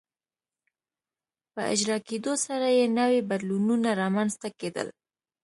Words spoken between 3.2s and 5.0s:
بدلونونه رامنځته کېدل.